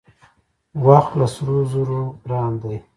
[0.85, 2.77] وخت له سرو زرو ګران دی.